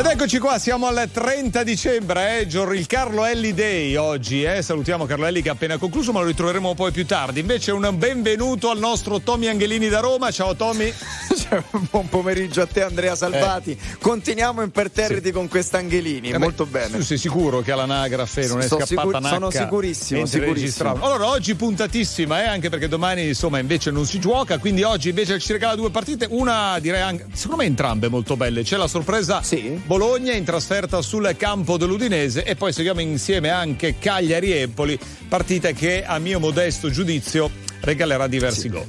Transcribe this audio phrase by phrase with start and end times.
[0.00, 4.44] Ed eccoci qua, siamo al 30 dicembre, eh, il Carlo Elli Day oggi.
[4.44, 4.62] Eh.
[4.62, 7.40] Salutiamo Carlo Elli che ha appena concluso, ma lo ritroveremo poi più tardi.
[7.40, 10.30] Invece un benvenuto al nostro Tommy Angelini da Roma.
[10.30, 10.90] Ciao Tommy.
[11.90, 13.72] Buon pomeriggio a te Andrea Salvati.
[13.72, 13.98] Eh.
[13.98, 15.32] Continuiamo imperterriti sì.
[15.32, 16.96] con quest'Angelini, eh molto bene.
[16.96, 21.04] Tu sei sicuro che all'anagrafe non è Sono scappata sicur- Sono sicurissimo, sicurissimo.
[21.04, 25.38] Allora oggi puntatissima, eh, anche perché domani insomma invece non si gioca, quindi oggi invece
[25.40, 28.62] ci regala due partite, una direi anche, secondo me entrambe molto belle.
[28.62, 29.78] C'è la sorpresa sì.
[29.90, 34.96] Bologna in trasferta sul campo dell'Udinese e poi seguiamo insieme anche Cagliari-Empoli,
[35.28, 37.50] partita che a mio modesto giudizio
[37.80, 38.68] regalerà diversi sì.
[38.68, 38.86] gol.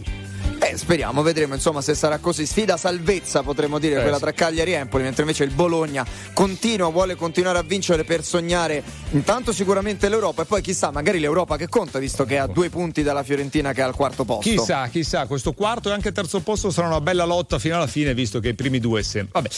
[0.60, 2.46] Eh, speriamo, vedremo insomma se sarà così.
[2.46, 6.90] Sfida salvezza potremmo dire eh, quella tra Cagliari e Empoli, mentre invece il Bologna continua,
[6.90, 11.68] vuole continuare a vincere per sognare intanto sicuramente l'Europa e poi chissà, magari l'Europa che
[11.68, 14.48] conta visto che ha due punti dalla Fiorentina che è al quarto posto.
[14.48, 18.14] Chissà, chissà, questo quarto e anche terzo posto sarà una bella lotta fino alla fine
[18.14, 19.42] visto che i primi due sempre.
[19.42, 19.50] Vabbè.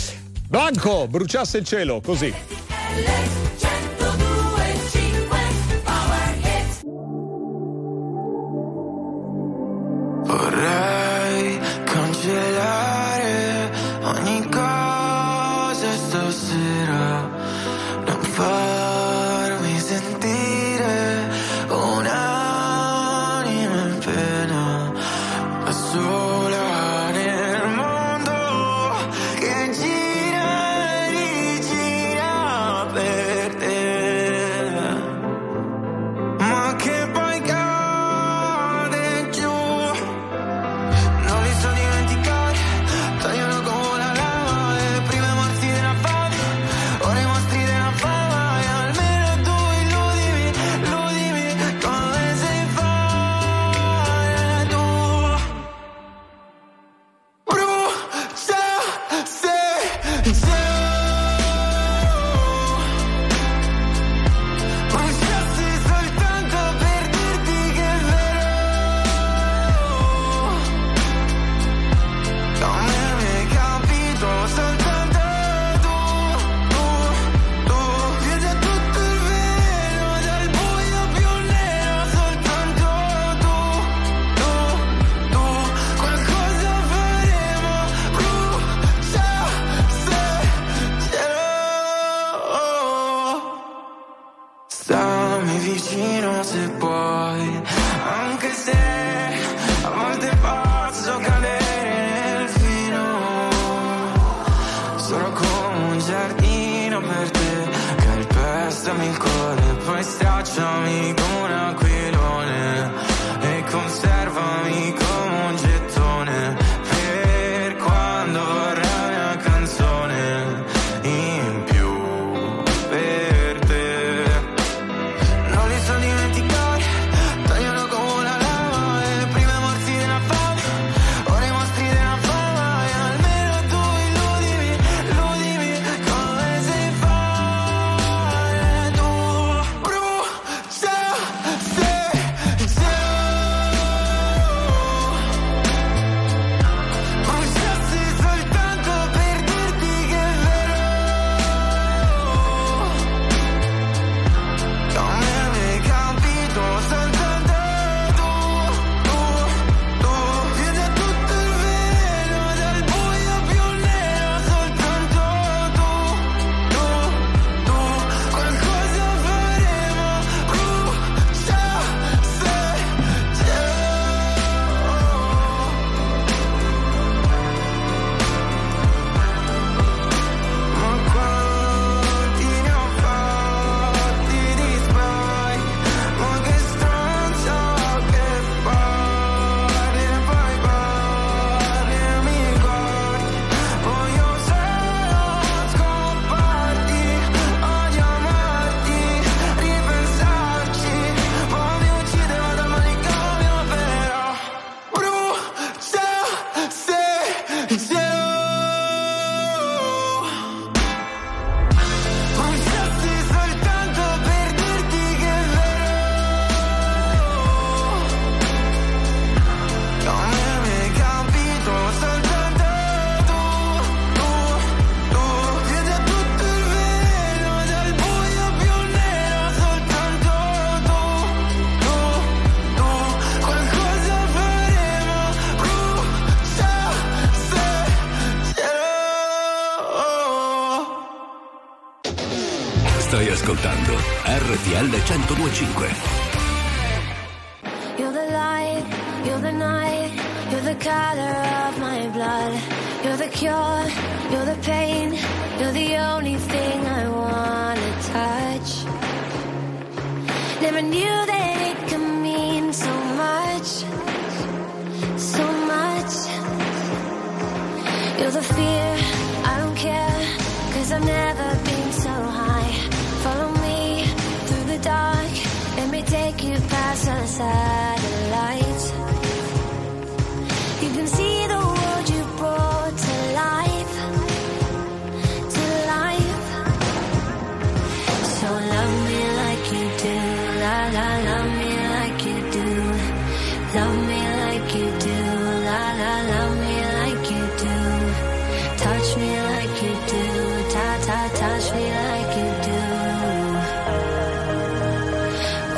[0.53, 2.31] Blanco, bruciasse il cielo, così.
[10.25, 13.02] Vorrei cancellare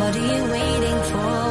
[0.05, 1.44] What are you waiting for?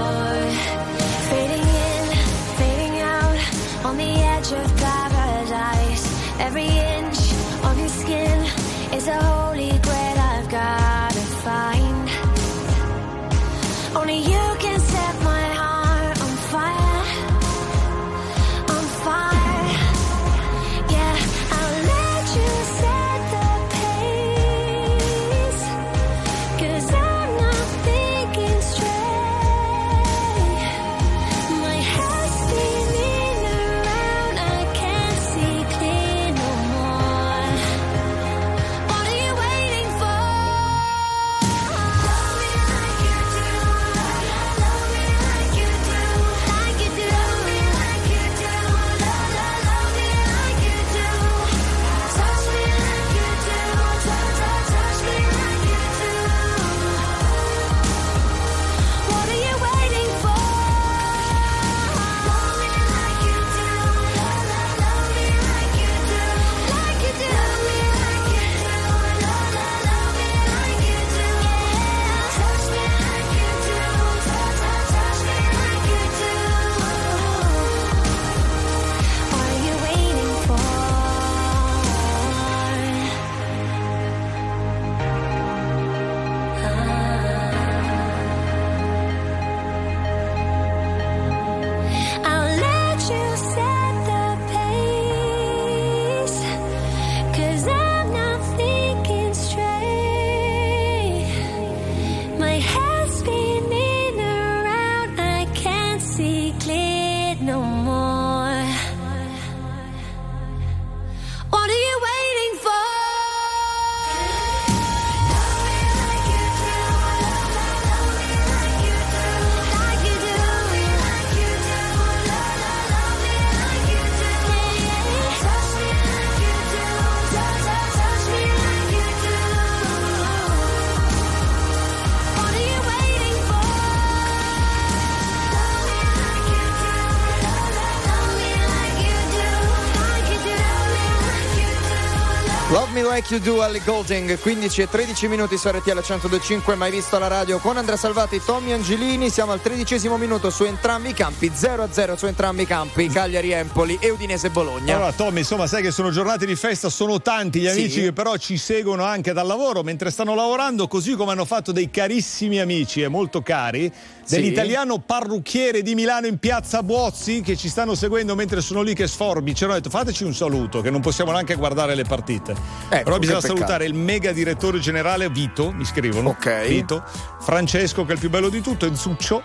[143.27, 147.27] Like You Do alle Golding 15 e 13 minuti su RTL 1025 mai visto la
[147.27, 152.17] radio con Andrea Salvati Tommy Angelini siamo al tredicesimo minuto su entrambi i campi 0-0
[152.17, 156.11] su entrambi i campi Cagliari Empoli e Udinese Bologna Allora, Tommy, insomma, sai che sono
[156.11, 157.71] giornate di festa, sono tanti gli Sì.
[157.71, 161.73] amici che però ci seguono anche dal lavoro mentre stanno lavorando, così come hanno fatto
[161.73, 163.91] dei carissimi amici e molto cari
[164.23, 164.37] Sì.
[164.37, 169.07] dell'italiano parrucchiere di Milano in piazza Buozzi che ci stanno seguendo mentre sono lì che
[169.07, 169.55] sforbi.
[169.55, 172.55] Ci hanno detto fateci un saluto, che non possiamo neanche guardare le partite.
[172.91, 173.67] Ecco, però bisogna che peccato.
[173.67, 176.31] salutare il mega direttore generale Vito, mi scrivono.
[176.31, 176.67] Ok.
[176.67, 177.03] Vito,
[177.41, 179.43] Francesco, che è il più bello di tutto, Enzuccio.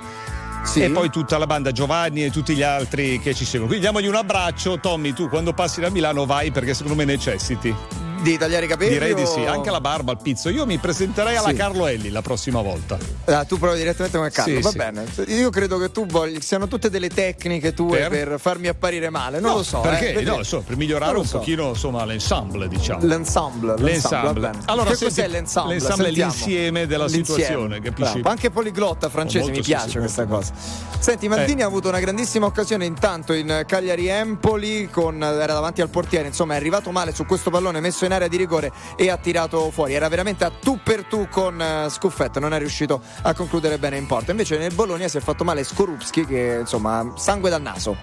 [0.63, 0.83] Sì.
[0.83, 3.67] E poi tutta la banda Giovanni e tutti gli altri che ci seguono.
[3.67, 4.79] Quindi diamogli un abbraccio.
[4.79, 7.73] Tommy, tu quando passi da Milano vai perché secondo me necessiti.
[8.21, 10.49] Di tagliare i capelli Direi di o- sì, anche la barba, il pizzo.
[10.49, 11.55] Io mi presenterei alla Sì.
[11.55, 12.97] Carlo Elli la prossima volta.
[13.25, 14.77] Ah, tu provi direttamente come Carlo, Sì, va sì.
[14.77, 15.05] bene.
[15.27, 18.09] Io credo che tu voglia, siano tutte delle tecniche tue Per?
[18.09, 19.79] per, farmi apparire male, non No, lo so.
[19.81, 20.13] Perché?
[20.13, 21.37] eh, no, insomma, per migliorare un so.
[21.39, 23.05] pochino insomma, l'ensemble, diciamo.
[23.05, 24.39] L'ensemble, L'ensemble.
[24.39, 24.59] bene.
[24.65, 25.73] Allora, che senti, cos'è l'ensemble?
[25.73, 26.31] l'ensemble è Sentiamo.
[26.33, 27.25] l'insieme della L'insieme.
[27.41, 28.11] situazione, capisci?
[28.13, 28.29] Bravo.
[28.29, 30.51] Anche poliglotta francese, mi piace questa cosa.
[30.99, 31.63] Senti, Maldini Eh.
[31.63, 36.57] ha avuto una grandissima occasione intanto in Cagliari-Empoli, con, era davanti al portiere, insomma è
[36.57, 39.93] arrivato male su questo pallone messo in area di rigore e ha tirato fuori.
[39.93, 43.97] Era veramente a tu per tu con eh, Scuffetto, non è riuscito a concludere bene
[43.97, 44.31] in porta.
[44.31, 47.97] Invece nel Bologna si è fatto male Skorupski che insomma sangue dal naso.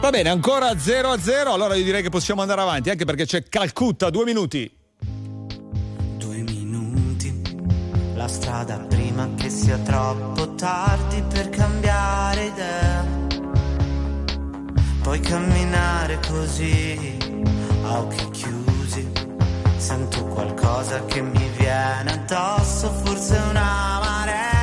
[0.00, 1.52] Va bene, ancora 0 a 0.
[1.52, 4.70] Allora io direi che possiamo andare avanti, anche perché c'è Calcutta, due minuti.
[4.98, 7.42] Due minuti
[8.14, 13.04] la strada prima che sia troppo tardi per cambiare idea.
[15.02, 17.16] Puoi camminare così
[17.84, 18.75] a occhi chiusi.
[19.86, 24.55] Sento qualcosa che mi viene addosso, forse una marea.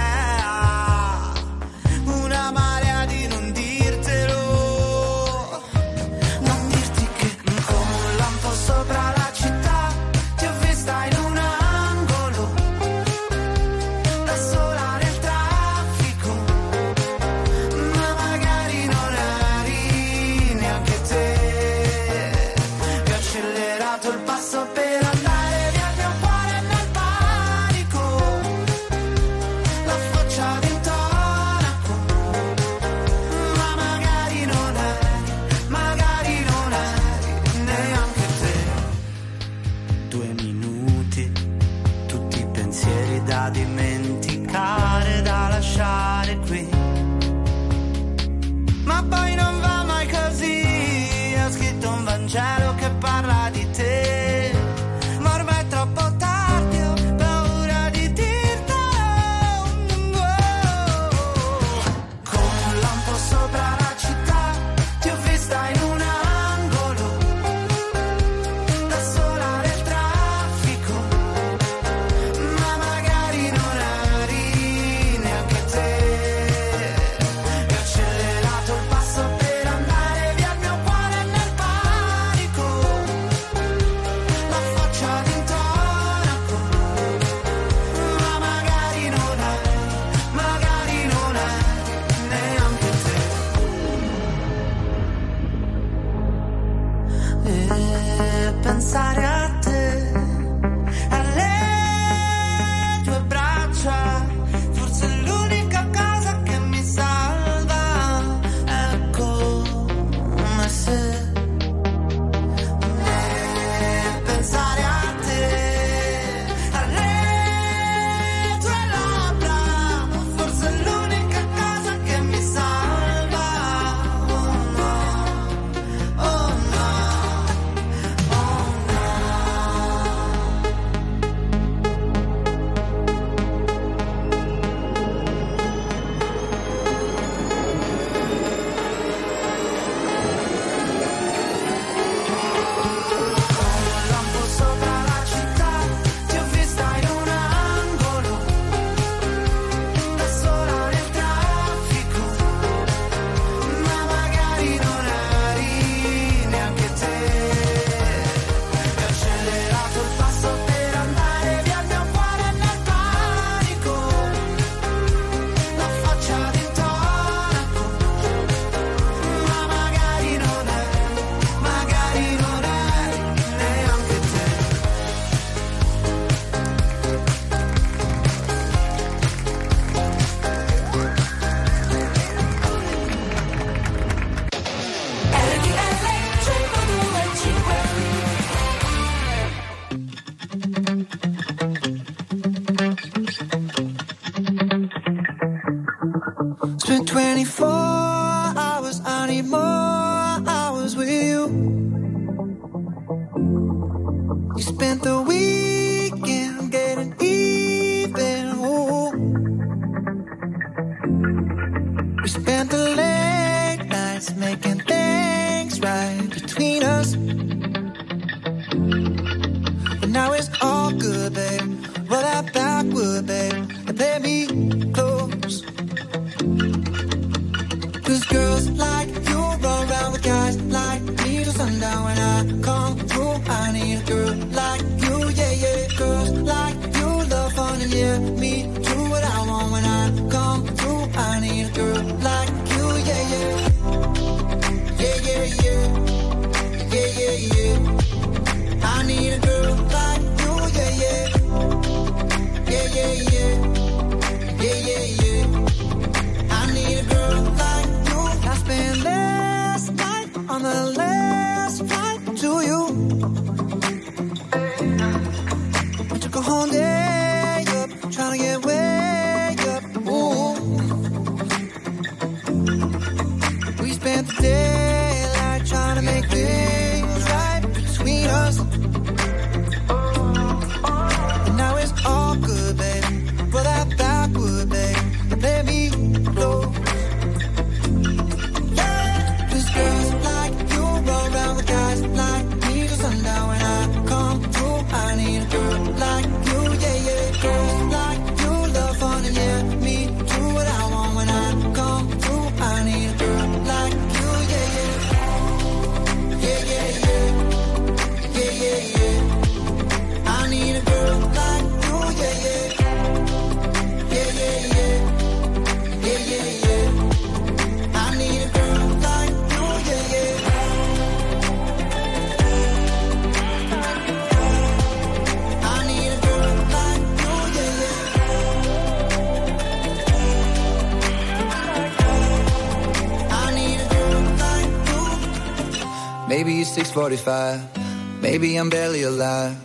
[336.94, 338.22] 45.
[338.22, 339.58] Maybe I'm barely alive.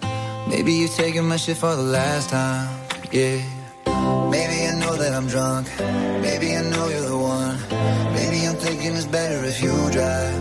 [0.49, 2.66] Maybe you're taking my shit for the last time.
[3.12, 3.42] Yeah.
[4.30, 5.68] Maybe I know that I'm drunk.
[6.23, 7.56] Maybe I know you're the one.
[8.14, 10.40] Maybe I'm thinking it's better if you drive.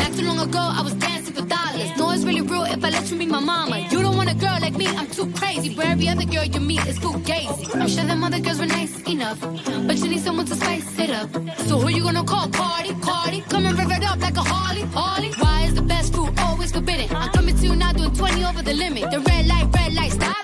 [0.00, 1.90] Not too long ago, I was dancing for dollars.
[1.96, 3.78] No, it's really real if I let you be my mama.
[3.90, 5.74] You don't want a girl like me, I'm too crazy.
[5.74, 7.74] Where every other girl you meet is too gazy.
[7.74, 11.10] I'm sure them other girls were nice enough, but you need someone to spice it
[11.10, 11.30] up.
[11.68, 12.48] So who you gonna call?
[12.48, 13.40] Cardi, Cardi.
[13.42, 15.30] Come and rev up like a Harley, Harley.
[15.32, 17.14] Why is the best food always forbidden?
[17.14, 19.10] I'm coming to you now doing 20 over the limit.
[19.10, 20.36] The red light, red light, stop.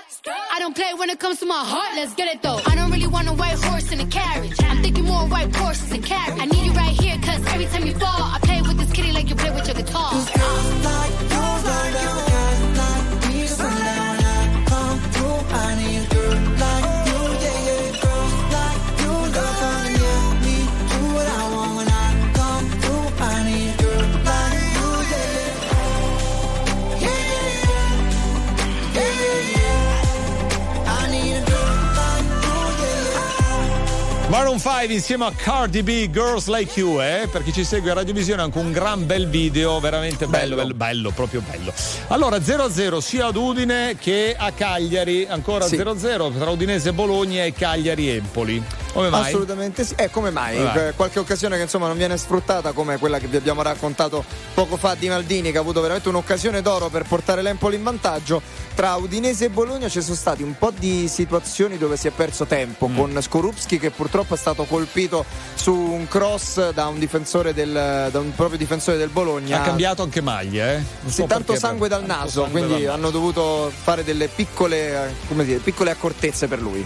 [0.53, 2.59] I don't play when it comes to my heart, let's get it though.
[2.65, 4.55] I don't really want a white horse in a carriage.
[4.63, 6.41] I'm thinking more white horses and carriage.
[6.41, 9.11] I need you right here, cause every time you fall, I play with this kitty
[9.11, 10.11] like you play with your guitar.
[10.11, 10.29] Cause
[10.83, 11.34] like like
[34.55, 37.27] Maroon 5 insieme a Cardi B, Girls Like You, eh?
[37.29, 41.11] Per chi ci segue a Radiovisione anche un gran bel video, veramente bello, bello, bello,
[41.11, 41.73] proprio bello.
[42.07, 45.75] Allora 0-0 sia ad Udine che a Cagliari, ancora Sì.
[45.75, 48.63] 0-0 tra Udinese Bologna e Cagliari Empoli.
[48.95, 49.27] Come mai?
[49.27, 49.93] Assolutamente sì.
[49.97, 50.57] E come mai?
[50.57, 50.87] Mai?
[50.87, 54.77] Eh, Qualche occasione che insomma non viene sfruttata come quella che vi abbiamo raccontato poco
[54.77, 58.41] fa di Maldini che ha avuto veramente un'occasione d'oro per portare l'Empoli in vantaggio.
[58.73, 62.45] Tra Udinese e Bologna ci sono stati un po' di situazioni dove si è perso
[62.45, 62.95] tempo Mm.
[62.95, 67.73] con Skorupski che purtroppo è stato colpito su un cross da un difensore del
[68.09, 69.59] da un proprio difensore del Bologna.
[69.59, 70.75] Ha cambiato anche maglia, eh?
[70.75, 72.93] Non Sì, so tanto sangue dal naso, sangue quindi dal naso.
[72.93, 76.85] hanno dovuto fare delle piccole, eh, come dire, piccole accortezze per lui.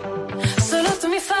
[0.81, 1.40] Solo tu mi fai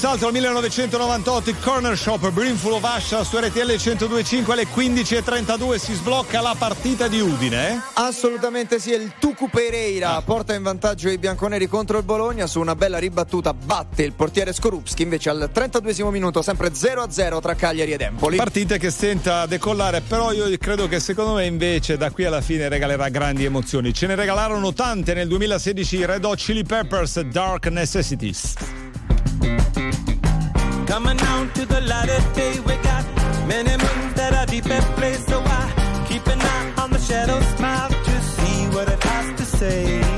[0.00, 6.40] salto al 1998, Corner Shop, Brimful of Asha su RTL 102.5 alle 15.32 si sblocca
[6.40, 7.82] la partita di Udine.
[7.92, 10.22] Assolutamente sì, il Tucu Pereira ah.
[10.22, 14.54] porta in vantaggio i bianconeri contro il Bologna su una bella ribattuta, batte il portiere
[14.54, 18.38] Skorupski invece al 32 minuto, sempre 0-0 tra Cagliari ed Empoli.
[18.38, 22.40] Partita che stenta a decollare, però io credo che secondo me invece da qui alla
[22.40, 23.92] fine regalerà grandi emozioni.
[23.92, 28.54] Ce ne regalarono tante nel 2016 Red Hot Chili Peppers Dark Necessities.
[30.90, 33.04] Coming down to the light of day, we got
[33.46, 35.24] many moons that are deep in place.
[35.24, 39.44] So I keep an eye on the shadow smile to see what it has to
[39.44, 40.09] say.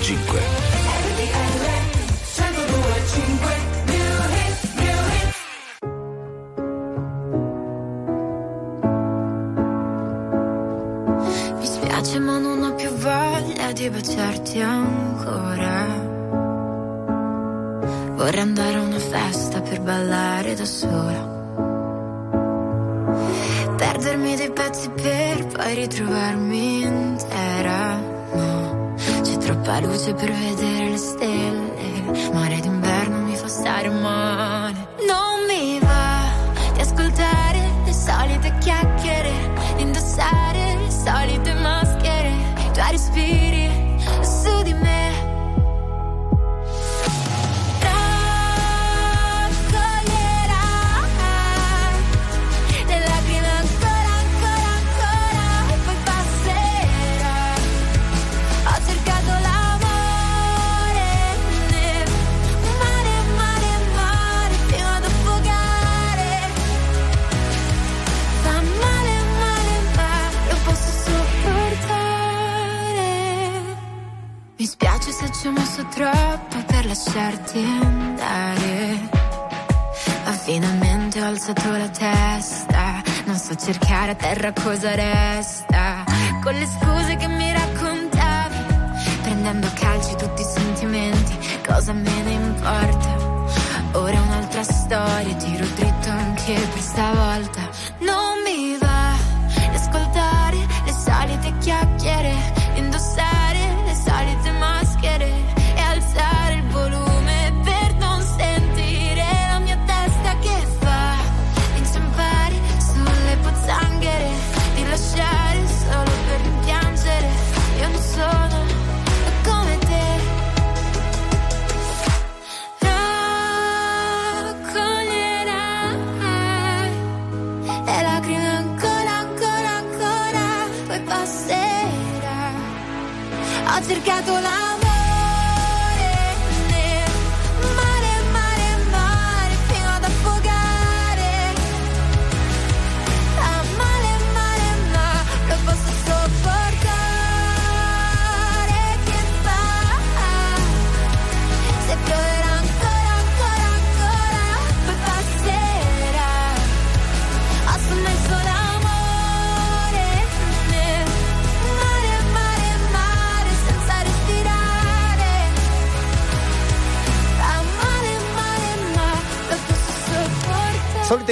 [0.00, 0.39] 1025.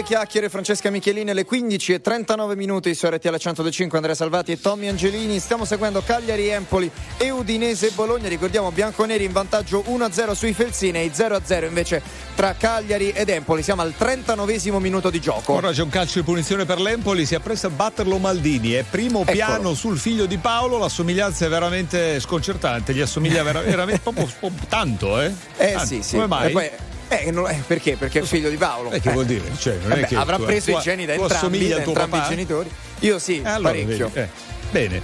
[0.09, 4.89] Chiacchiere, Francesca Michelini, alle 15 e 39 minuti su RTL 105, Andrea Salvati e Tommy
[4.89, 5.39] Angelini.
[5.39, 8.27] Stiamo seguendo Cagliari, Empoli e Udinese Bologna.
[8.27, 12.01] Ricordiamo bianconeri in vantaggio 1-0 sui Felsinei, 0-0 invece
[12.35, 13.63] tra Cagliari ed Empoli.
[13.63, 15.53] Siamo al 39 minuto di gioco.
[15.53, 18.73] Ora c'è un calcio di punizione per l'Empoli, si appresta a batterlo Maldini.
[18.73, 19.33] È primo Eccolo.
[19.33, 22.95] piano sul figlio di Paolo, la somiglianza è veramente sconcertante.
[22.95, 25.31] Gli assomiglia vera- veramente proprio, proprio tanto, eh?
[25.59, 25.87] Eh Tanto.
[25.87, 26.15] sì, sì.
[26.15, 26.71] Come mai?
[27.09, 27.97] Eh, non- eh, perché?
[27.97, 28.91] Perché è figlio di Paolo.
[28.91, 29.51] Eh, che vuol dire?
[29.57, 32.17] Cioè, non è Vabbè, che avrà tu- preso tu- i geni da entrambi, da entrambi
[32.17, 32.29] i papà?
[32.29, 32.71] genitori.
[33.01, 34.11] Io sì, Eh, allora, parecchio.
[34.13, 34.29] vedi, eh.
[34.71, 35.01] Bene.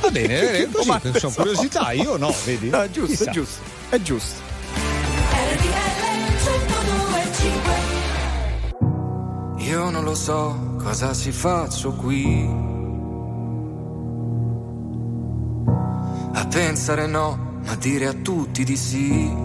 [0.00, 1.30] Va bene, eh, così, Ma sono so.
[1.30, 2.68] curiosità, io no, vedi?
[2.68, 3.30] No, è giusto, Chissà.
[3.30, 3.60] è giusto.
[3.88, 4.44] È giusto.
[9.58, 12.48] Io non lo so cosa ci faccio qui.
[16.34, 19.44] A pensare no, ma dire a tutti di sì.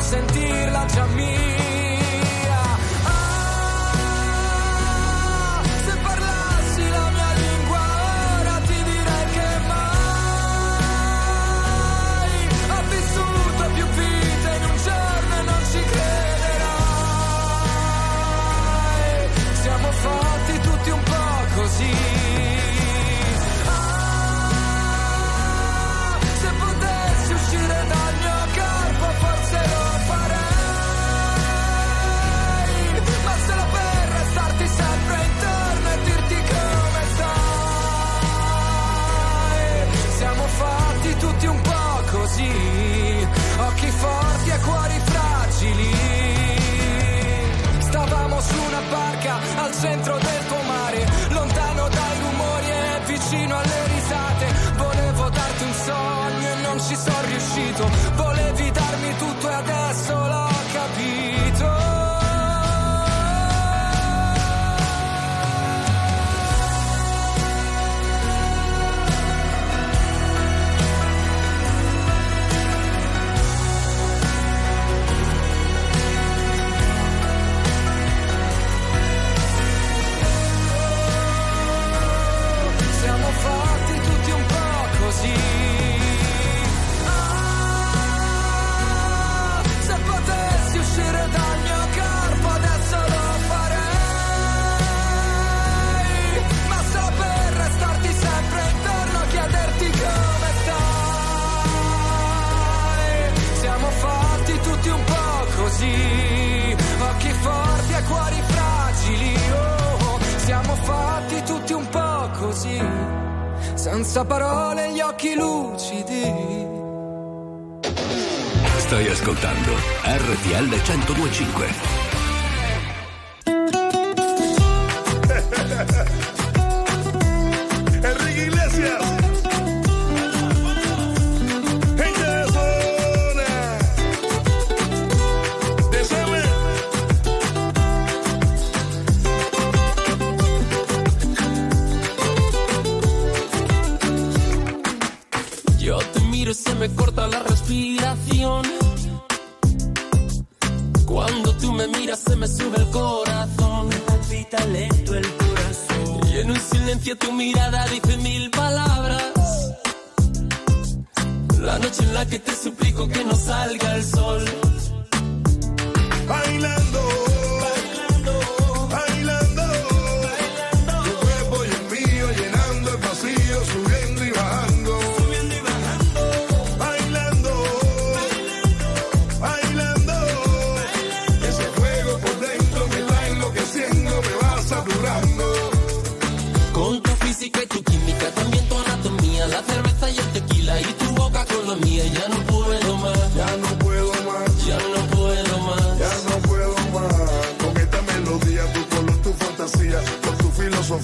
[0.00, 1.45] sentirla già mia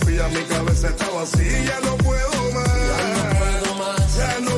[0.02, 2.66] confía, mi cabeza está vacía, ya no puedo más.
[2.66, 4.16] Ya no puedo más.
[4.16, 4.51] Ya no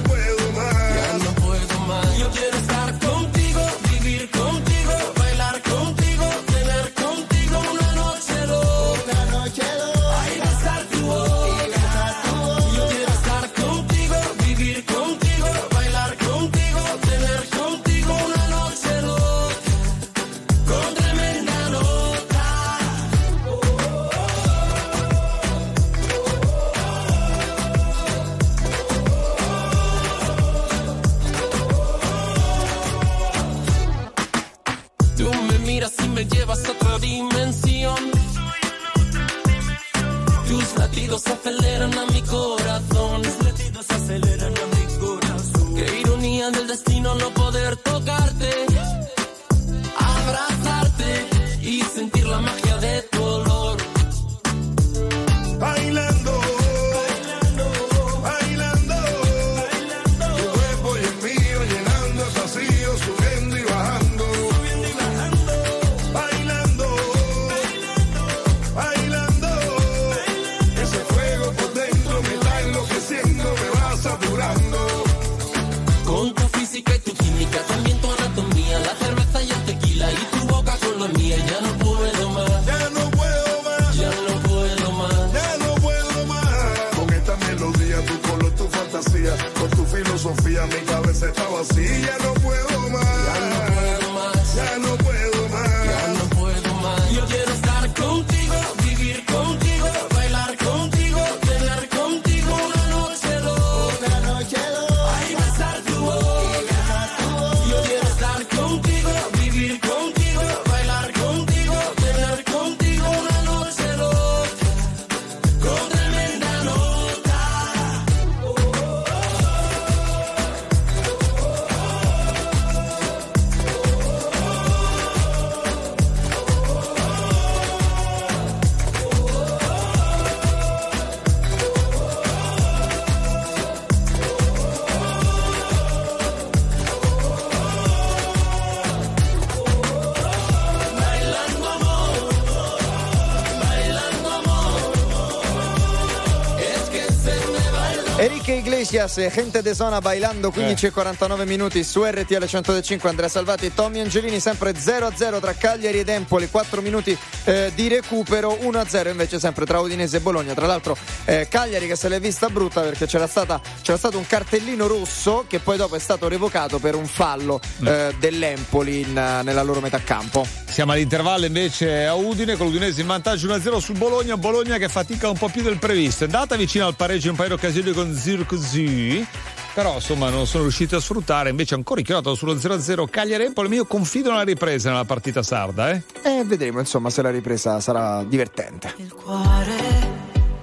[148.65, 153.67] Iglesias e Gente de Zona bailando 15 e 49 minuti su RTL 105 Andrea Salvati
[153.67, 156.49] e Tommy Angelini sempre 0-0 tra Cagliari ed Empoli.
[156.49, 160.55] 4 minuti eh, di recupero 1-0 invece sempre tra Udinese e Bologna.
[160.55, 160.97] Tra l'altro
[161.27, 165.45] eh, Cagliari che se l'è vista brutta perché c'era, stata, c'era stato un cartellino rosso
[165.47, 170.01] che poi dopo è stato revocato per un fallo eh, dell'Empoli in, nella loro metà
[170.03, 174.37] campo Siamo all'intervallo invece a Udine con l'Udinese in vantaggio 1-0 sul Bologna.
[174.37, 176.25] Bologna che fatica un po' più del previsto.
[176.25, 179.25] È andata vicino al pareggio in un paio di occasioni con Zirkzee.
[179.73, 183.73] Però insomma non sono riusciti a sfruttare, invece ancora inchiodato sullo 0-0 Cagliari Empoli.
[183.73, 186.03] Io confido nella ripresa nella partita sarda, eh?
[186.25, 189.77] e vedremo insomma se la ripresa sarà divertente Il cuore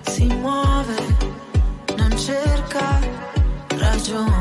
[0.02, 0.96] si muove,
[1.96, 3.00] non cerca
[3.78, 4.41] ragione,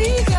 [0.00, 0.29] come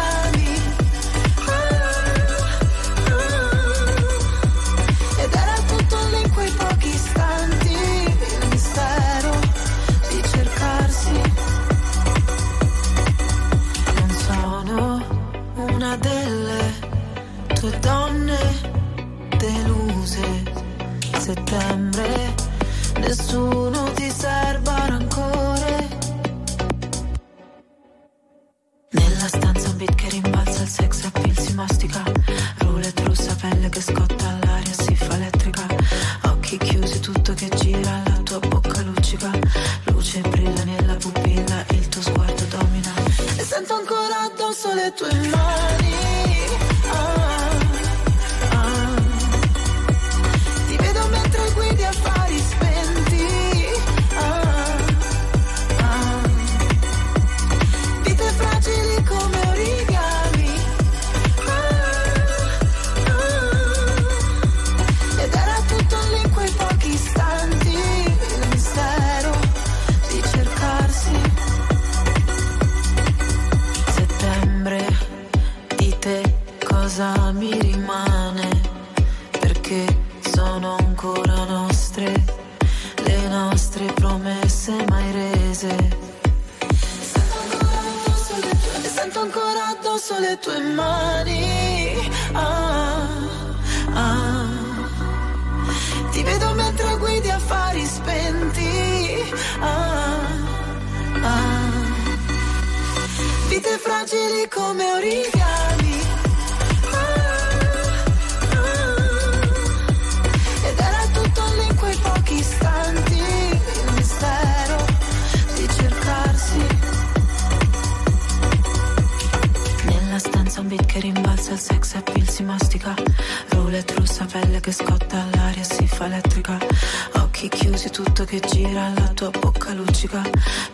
[129.84, 130.22] luccica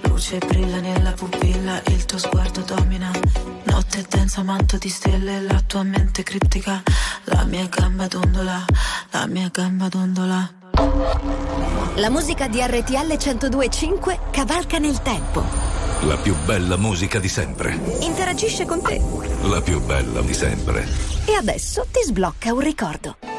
[0.01, 3.12] Luce brilla nella pupilla il tuo sguardo domina
[3.64, 6.82] Notte densa manto di stelle la tua mente criptica
[7.26, 8.66] La mia gamba dondola,
[9.12, 10.51] la mia gamba dondola
[11.95, 15.43] La musica di RTL 1025 cavalca nel tempo.
[16.01, 17.80] La più bella musica di sempre.
[18.01, 19.01] Interagisce con te.
[19.43, 20.88] La più bella di sempre.
[21.26, 23.36] E adesso ti sblocca un ricordo.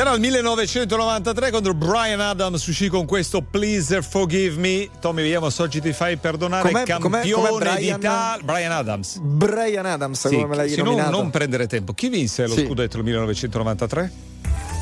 [0.00, 4.88] Era il 1993 quando Brian Adams uscì con questo Please Forgive Me.
[5.00, 6.70] Tommy, vediamo se oggi ti fai perdonare.
[6.70, 7.98] Com'è- campione com'è- com'è Brian?
[8.00, 8.38] d'Italia.
[8.44, 9.18] Brian Adams.
[9.18, 11.10] Brian Adams, Sì, come me l'hai sì, non, nominato.
[11.10, 11.92] non prendere tempo.
[11.92, 12.64] Chi vinse lo Sì.
[12.66, 14.12] scudetto nel 1993?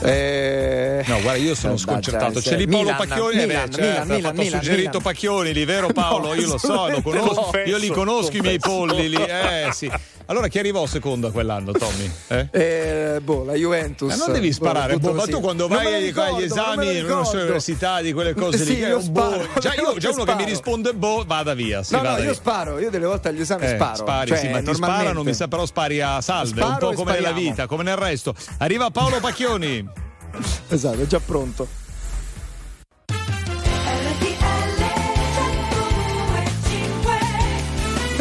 [0.01, 2.35] Eh, No, guarda, io sono eh, sconcertato.
[2.35, 3.35] dai, C'è lì Paolo Milan, Pacchioni.
[3.35, 3.81] eh, beh, Milan, certo,
[4.15, 5.03] Milan, ha Milan, suggerito Milan.
[5.03, 6.35] Pacchioni lì, vero Paolo?
[6.35, 7.35] io lo so, lo conosco.
[7.35, 8.87] Confesso, io li conosco i miei confesso.
[8.95, 9.17] polli lì.
[9.25, 9.91] Eh sì.
[10.31, 12.11] Allora chi arrivò secondo a quell'anno, Tommy?
[12.29, 12.49] Eh?
[13.17, 14.15] Eh, boh, la Juventus.
[14.15, 15.31] Ma non devi sparare, Boh, boh, ma sì.
[15.31, 17.31] tu quando Non vai ricordo, agli non esami in ricordo.
[17.39, 19.61] università di quelle cose Sì, lì, che è io un sparo, boh.
[19.61, 20.45] Già, io, già uno che mi sparo.
[20.45, 21.83] risponde boh, vada via.
[21.83, 22.35] Sì, No, no, vada io via.
[22.35, 23.97] sparo, io delle volte agli esami Eh, sparo.
[23.97, 27.03] spari, cioè, sì, ma ti sparano, mi sa, però spari a salve, Sparo un po'
[27.03, 28.35] come nella vita, come nel resto.
[28.59, 29.89] Arriva Paolo Pacchioni.
[30.69, 31.67] Esatto, è già pronto.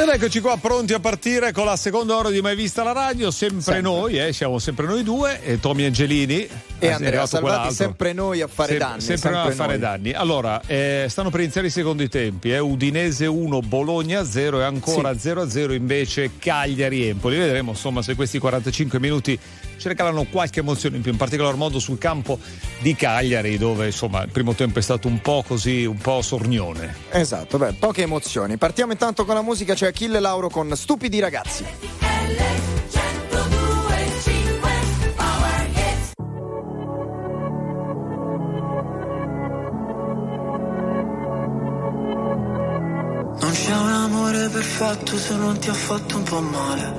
[0.07, 3.29] Ed eccoci qua pronti a partire con la seconda ora di Mai Vista la Radio,
[3.29, 3.81] sempre, Sempre.
[3.81, 6.47] noi, eh, siamo sempre noi due, e Tommy Angelini.
[6.79, 9.01] E è Andrea Salvati, sempre noi a fare Sem- danni.
[9.01, 9.79] Sempre, noi a fare noi.
[9.79, 10.11] danni.
[10.13, 12.53] Allora, eh, stanno per iniziare i secondi tempi.
[12.53, 12.59] Eh.
[12.59, 17.37] Udinese 1, Bologna 0 e ancora 0-0 invece Cagliari-Empoli.
[17.37, 19.37] Vedremo insomma se questi 45 minuti
[19.77, 22.39] ci regalano qualche emozione in più, in particolar modo sul campo
[22.79, 26.95] di Cagliari, dove insomma il primo tempo è stato un po' così, un po' sornione.
[27.11, 28.57] Esatto, beh, poche emozioni.
[28.57, 31.65] Partiamo intanto con la musica, c'è Achille Lauro con Stupidi ragazzi.
[43.39, 46.93] Non c'è un amore perfetto se non ti ha fatto un po' male.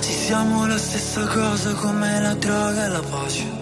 [0.00, 3.61] Siamo la stessa cosa come la droga e la pace.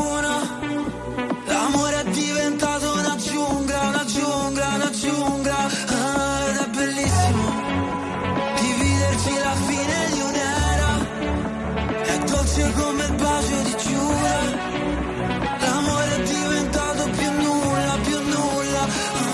[13.21, 14.35] bacio di Giura
[15.59, 18.83] L'amore è diventato più nulla, più nulla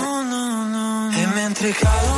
[0.02, 1.10] oh, no, no.
[1.10, 2.17] E mentre cadono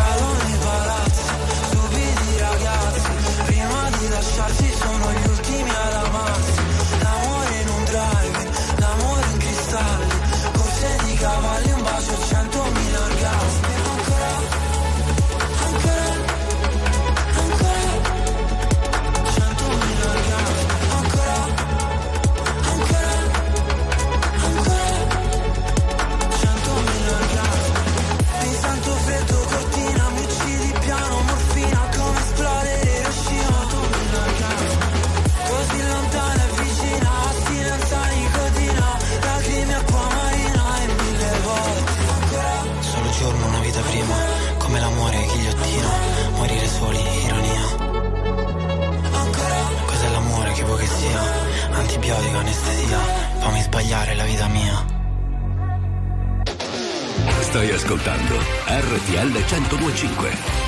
[53.91, 54.85] fammi sbagliare la vita mia.
[57.41, 58.35] Stai ascoltando
[58.65, 60.59] RTL 1025.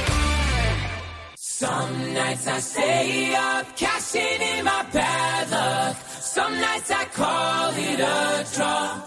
[1.36, 5.96] Some nights I stay up, cashing in my bad luck.
[6.20, 9.02] Some nights I call it a draw.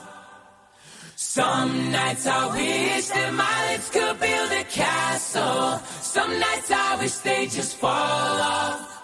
[1.15, 5.81] Some nights I wish that my lips could build a castle.
[6.01, 8.97] Some nights I wish they just fall off.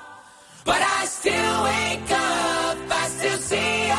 [0.64, 3.91] But I still wake up, I still see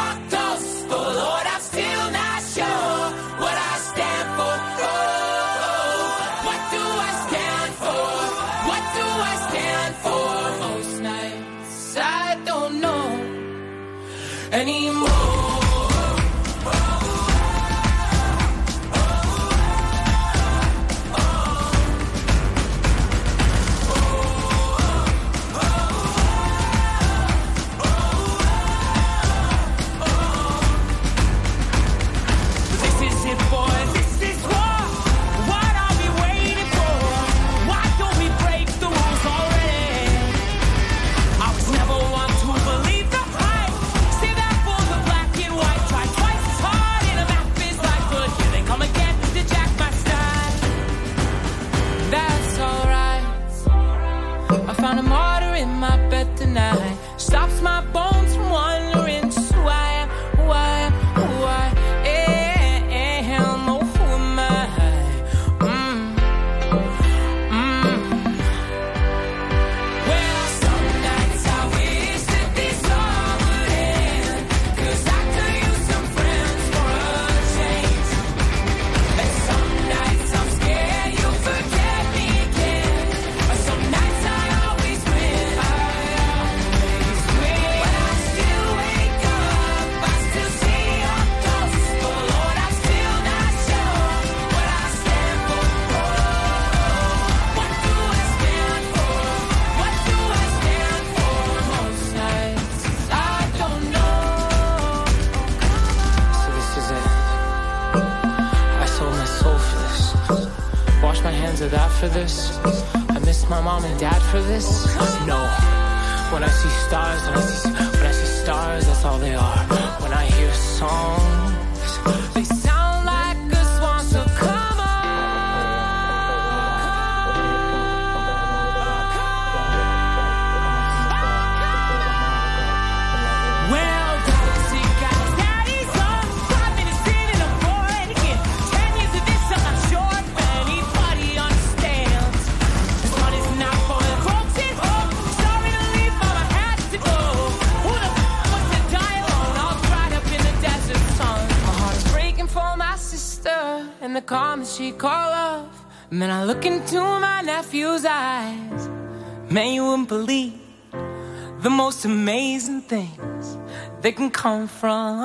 [164.04, 165.18] they can come from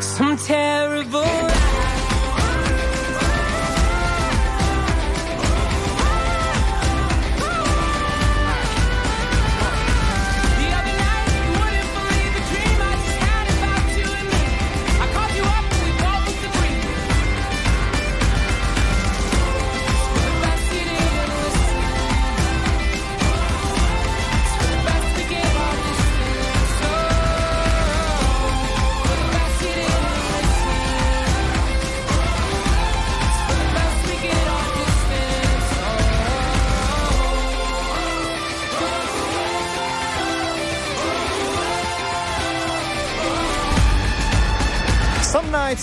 [0.00, 1.53] some terrible.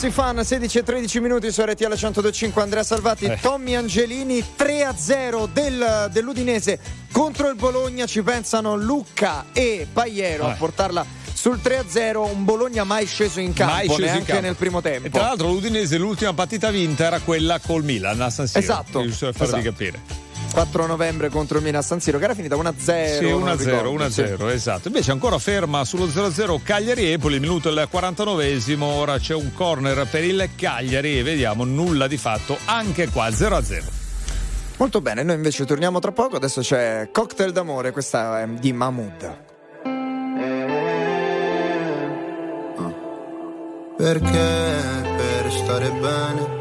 [0.01, 3.37] Si fanno 16 e 13 minuti su RTL 1025 Andrea Salvati, Eh.
[3.39, 6.79] Tommy Angelini 3-0 del, dell'Udinese
[7.11, 10.55] contro il Bologna ci pensano Lucca e Pagliero a Eh.
[10.55, 14.41] portarla sul 3-0 un Bologna mai sceso in campo Mai sceso neanche campo.
[14.41, 18.31] nel primo tempo E tra l'altro l'Udinese l'ultima partita vinta era quella col Milan a
[18.31, 18.59] San Siro.
[18.59, 19.69] Esatto, Giusto per farvi esatto.
[19.69, 19.99] capire.
[20.51, 24.05] 4 novembre contro il Milan San Siro che era finita 1-0 Sì, non 1-0, ricordo,
[24.05, 24.87] 1-0, esatto.
[24.87, 30.49] Invece ancora ferma sullo 0-0 Cagliari-Empoli, minuto il 49esimo, ora c'è un corner per il
[30.55, 33.83] Cagliari e vediamo nulla di fatto anche qua 0-0.
[34.77, 39.37] Molto bene, noi invece torniamo tra poco, adesso c'è Cocktail d'amore, questa è di Mahmood.
[43.95, 46.60] Perché per stare bene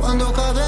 [0.00, 0.67] Quando cadevo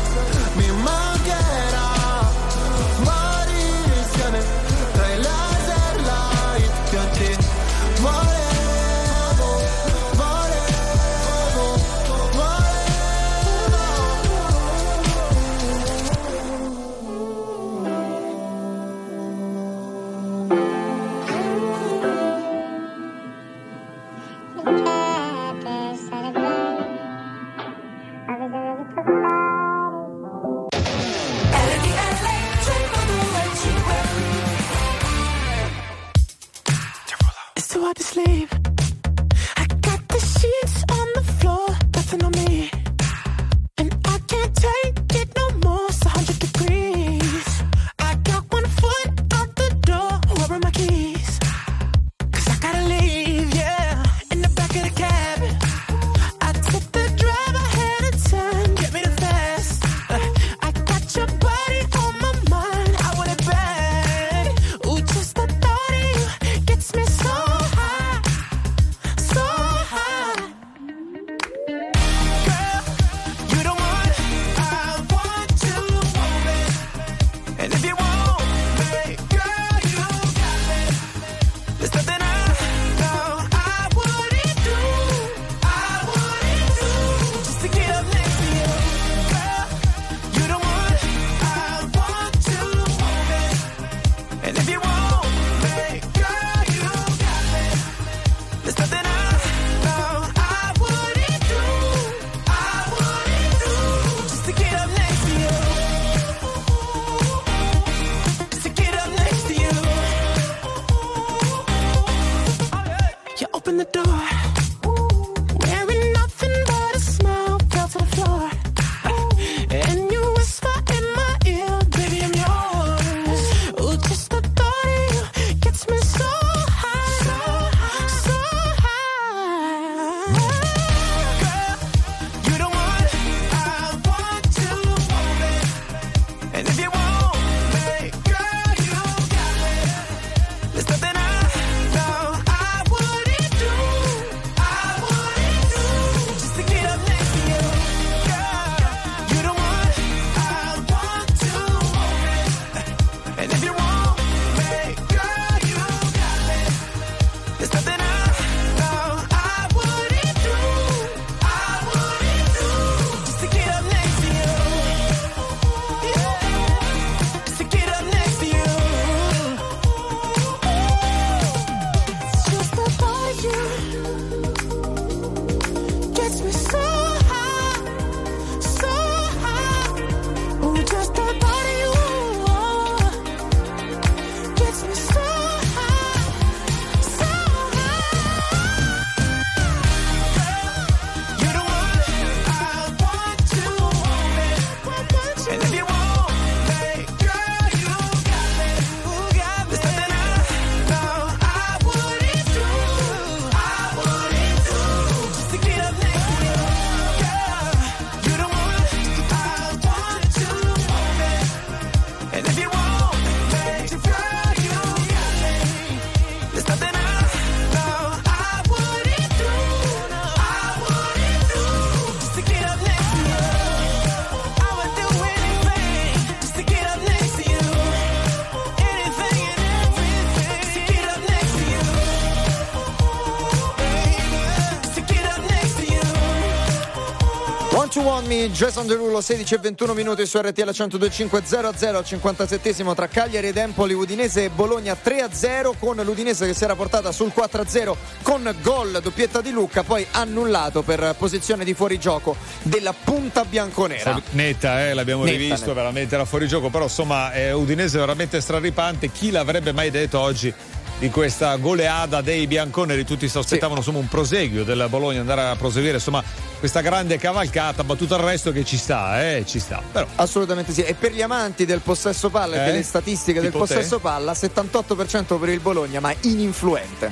[238.51, 243.57] Jason Derulo 16 e 21 minuti su RTL 102.5 0-0 al 57 tra Cagliari ed
[243.57, 248.99] Empoli Udinese e Bologna 3-0 con l'Udinese che si era portata sul 4-0 con gol
[249.01, 255.23] doppietta di Lucca poi annullato per posizione di fuorigioco della punta bianconera netta eh, l'abbiamo
[255.23, 255.73] netta, rivisto netta.
[255.73, 260.53] veramente era fuorigioco però insomma eh, Udinese veramente straripante chi l'avrebbe mai detto oggi
[261.01, 263.03] di questa goleada dei bianconeri.
[263.03, 263.87] Tutti si aspettavano sì.
[263.87, 266.23] insomma, un proseguio del Bologna, andare a proseguire insomma,
[266.59, 269.81] questa grande cavalcata, ma tutto il resto che ci sta, eh, ci sta.
[269.91, 270.05] Però.
[270.17, 270.83] Assolutamente sì.
[270.83, 272.65] E per gli amanti del possesso palla e eh?
[272.65, 274.01] delle statistiche tipo del possesso te?
[274.03, 277.11] palla, 78% per il Bologna, ma ininfluente.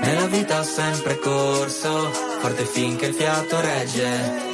[0.00, 2.10] Nella vita ho sempre corso,
[2.40, 4.53] forte finché il fiato regge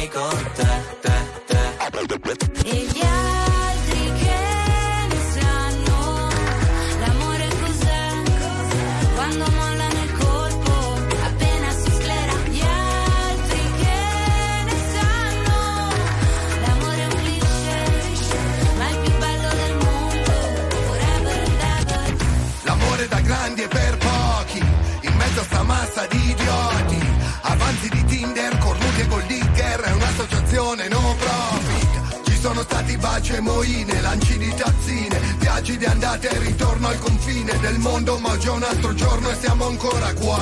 [33.33, 38.37] e moine Lanci di tazzine Viaggi di andata e ritorno al confine del mondo Ma
[38.37, 40.39] è un altro giorno e siamo ancora qua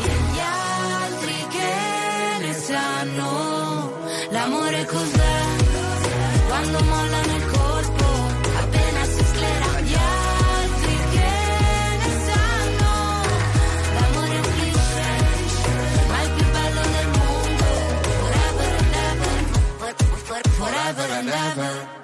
[0.00, 3.94] Gli altri che ne sanno
[4.30, 5.72] l'amore cos'è?
[6.46, 8.04] Quando mollano il colpo,
[8.58, 9.80] appena si sclera.
[9.80, 11.32] Gli altri che
[12.02, 12.92] ne sanno
[13.98, 15.12] l'amore cliché,
[16.08, 17.64] ma il più bello del mondo.
[18.20, 19.34] Forever and ever,
[20.24, 22.03] for- forever and ever.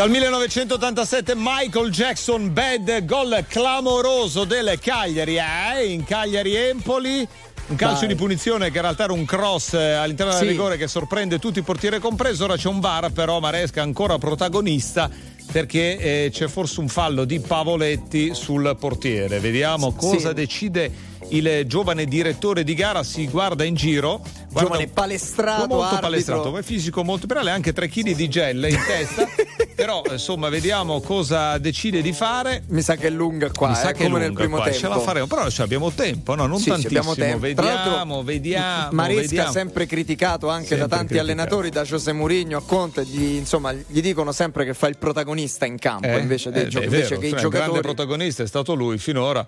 [0.00, 5.92] Dal 1987 Michael Jackson Bad, gol clamoroso del Cagliari, eh?
[5.92, 7.28] in Cagliari-Empoli.
[7.66, 8.08] Un calcio Dai.
[8.08, 10.48] di punizione che in realtà era un cross eh, all'interno del Sì.
[10.48, 12.44] rigore che sorprende tutti portiere compreso.
[12.44, 15.10] Ora c'è un VAR, però Maresca ancora protagonista
[15.52, 19.38] perché eh, c'è forse un fallo di Pavoletti sul portiere.
[19.38, 20.34] Vediamo cosa Sì.
[20.34, 20.90] decide
[21.28, 23.02] il giovane direttore di gara.
[23.02, 24.22] Si guarda in giro.
[24.50, 26.00] Guarda Giovane palestrato, molto arbitro.
[26.00, 29.28] palestrato, è fisico molto però ha anche 3 kg di gel in testa.
[29.80, 32.64] però insomma vediamo cosa decide di fare.
[32.68, 34.56] Mi sa che è lunga qua, Mi eh, sa che è come nel lunga primo
[34.56, 34.78] qua, tempo.
[34.78, 36.46] Ce la faremo, però cioè, abbiamo tempo, no?
[36.46, 37.14] Non Sì, sì, tantissimo.
[37.14, 37.38] tempo.
[37.38, 38.88] Vediamo, vediamo.
[38.92, 39.52] Maresca vediamo.
[39.52, 41.32] sempre criticato anche Sempre da tanti criticato.
[41.32, 45.64] allenatori, da José Mourinho a Conte, gli, insomma, gli dicono sempre che fa il protagonista
[45.64, 47.80] in campo Eh, invece, dei eh, gio- invece che i cioè, il grande giocatori.
[47.80, 49.46] protagonista è stato lui finora.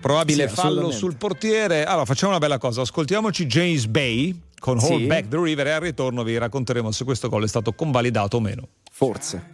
[0.00, 1.84] Probabile Sì, fallo sul portiere.
[1.84, 2.82] Allora, facciamo una bella cosa.
[2.82, 4.92] Ascoltiamoci James Bay con Sì.
[4.92, 8.36] Hold Back the River e al ritorno vi racconteremo se questo gol è stato convalidato
[8.36, 8.68] o meno.
[8.92, 9.53] Forse.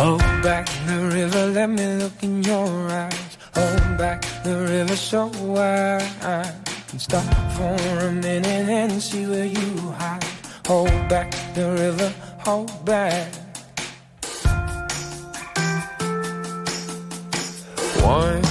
[0.00, 3.36] Hold back the river, let me look in your eyes.
[3.54, 6.50] Hold back the river so I
[6.88, 7.22] can stop
[7.52, 10.24] for a minute and see where you hide.
[10.66, 13.28] Hold back the river, hold back.
[18.02, 18.49] Once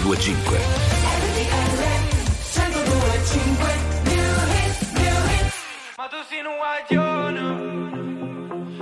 [0.00, 0.58] 1025.
[5.96, 7.46] Ma tu sei un guaglione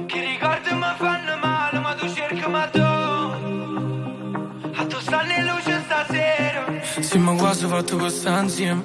[0.07, 5.83] Che ricordi mi fanno male Ma tu cerchi ma tu A tu stanno in luce
[5.87, 6.67] stasera
[7.01, 8.83] Sì, ma quasi fatto questa insieme.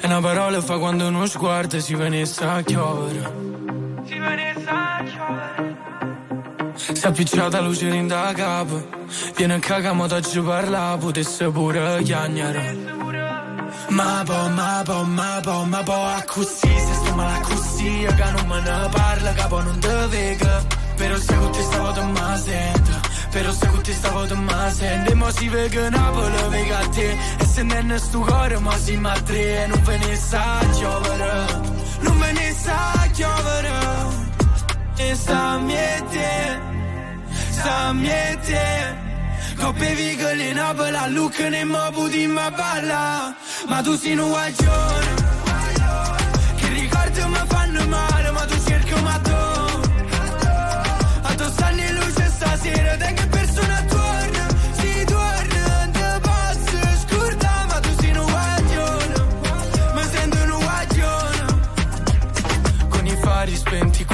[0.00, 3.30] E una parola fa quando uno sguardo si venisse a chiovere.
[4.06, 5.65] Si venisse a chiovere
[6.92, 8.80] Si è appicciata luce in da capo
[9.34, 12.76] Viene a cagamo da giù parla Potesse pure chiagnare
[13.88, 18.30] Ma po, ma po, ma po, ma po A così, se sto male così Che
[18.30, 20.64] non me ne parla, che poi non te vega.
[20.96, 22.92] Però se con te stavo te ma sento
[23.30, 25.10] Però se con te stavo te ma sento.
[25.10, 27.18] E mo si vega Napoli, vega a te.
[27.38, 31.46] E se non sto cuore, ma si ma tre E non ve ne sa giovere
[32.00, 33.74] Non ve ne sa giovere
[34.96, 36.75] E sta miete Sta
[37.92, 38.94] miete
[39.58, 43.34] Coppe vigole in Napoli, look ne mo puti ma balla
[43.68, 45.14] Ma tu sei un guaglione.
[46.56, 49.40] Che ricordi mi fanno male Ma tu cerchi ma tu
[51.22, 53.12] A tu stanno in luce stasera Da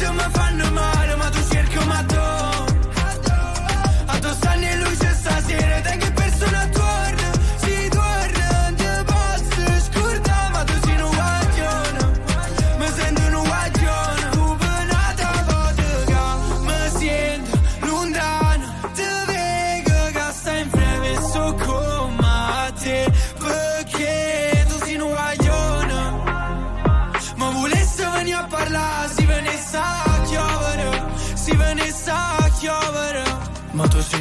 [0.00, 0.99] che ricordi mi fanno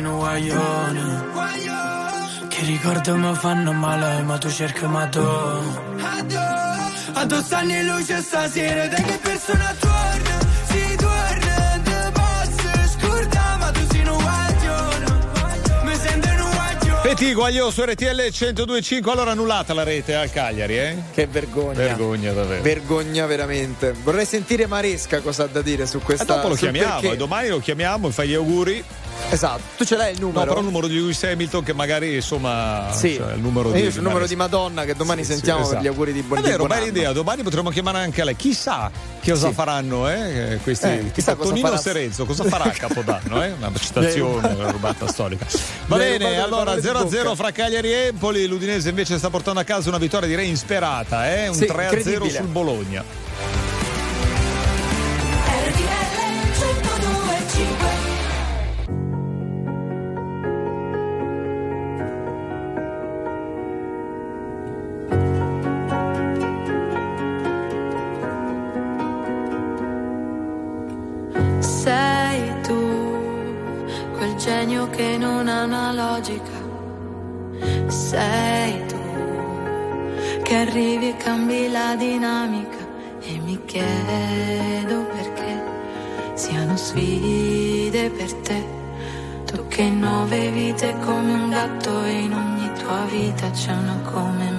[0.10, 1.26] un guaglione,
[2.48, 5.19] che ricordo mi fanno male, ma tu cerchi ma tu.
[7.14, 13.57] A tu stanno in luce stasera, da che persona torna, si torna, te posso scordare,
[13.57, 15.06] ma tu sei un guaglione,
[15.84, 17.02] mi sento un guaglione.
[17.02, 20.95] Peti Guaglio su RTL 1025, allora annullata la rete al Cagliari, eh?
[21.14, 21.73] Che vergogna.
[21.73, 22.61] Vergogna davvero.
[22.61, 23.94] Vergogna veramente.
[24.03, 27.15] Vorrei sentire Maresca cosa ha da dire su E questa dopo lo chiamiamo, perché.
[27.15, 28.84] e domani lo chiamiamo, fai gli auguri.
[29.31, 30.45] Esatto, tu ce l'hai il No, numero?
[30.47, 33.13] però il numero di Lewis Hamilton che magari insomma Sì.
[33.15, 35.67] cioè, il numero di io il numero di Madonna che domani Sì, sì, sentiamo per
[35.67, 35.83] esatto.
[35.83, 36.91] gli auguri di buon È vero, buon bella anno.
[36.97, 37.11] idea.
[37.11, 38.35] Domani potremmo chiamare anche lei.
[38.35, 38.89] Chissà
[39.19, 39.53] che cosa Sì.
[39.53, 40.57] faranno, eh?
[40.63, 43.51] Questi Eh, chissà cosa Tonino farà- Serenzo, cosa farà a Capodanno, eh?
[43.51, 45.45] Una citazione, una rubata storica.
[45.85, 47.35] Va bene, allora parole di 0-0 bocca.
[47.35, 48.47] fra Cagliari e Empoli.
[48.47, 51.49] L'Udinese invece sta portando a casa una vittoria direi insperata, eh?
[51.49, 52.31] Un Sì, 3-0 incredibile.
[52.39, 53.03] sul Bologna.
[75.91, 76.57] Logica.
[77.88, 78.98] Sei tu
[80.44, 82.78] che arrivi e cambi la dinamica.
[83.22, 85.64] E mi chiedo perché
[86.34, 88.64] siano sfide per te.
[89.45, 94.52] Tu che nove vite come un gatto e in ogni tua vita c'è una come
[94.52, 94.59] me.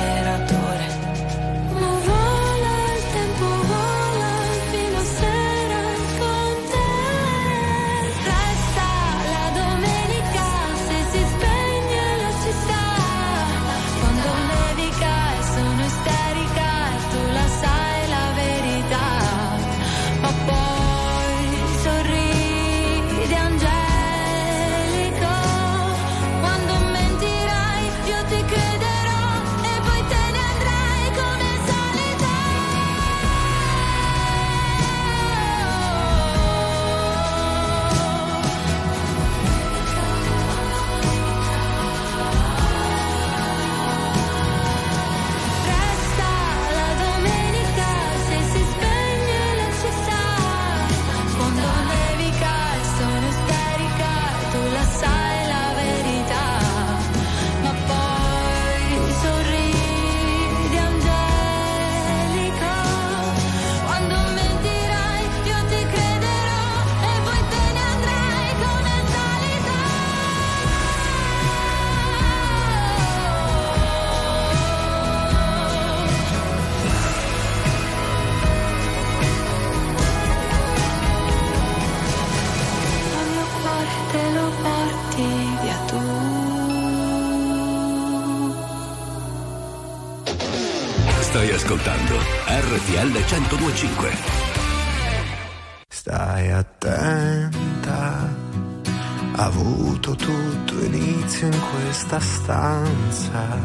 [93.03, 94.11] 1025.
[95.87, 98.29] Stai attenta,
[99.35, 103.57] ha avuto tutto inizio in questa stanza.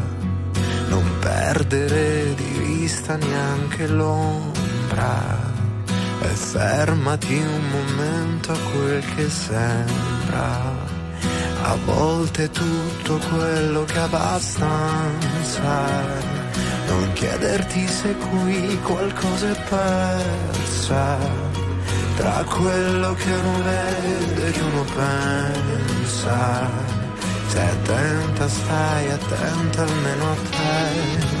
[0.89, 5.53] Non perdere di vista neanche l'ombra.
[6.21, 10.85] E fermati un momento a quel che sembra.
[11.61, 14.97] A volte tutto quello che abbastanza.
[16.87, 21.17] Non chiederti se qui qualcosa è persa
[22.15, 26.69] tra quello che uno vede e che uno pensa.
[27.47, 31.36] Stai attenta, stai attenta almeno a te.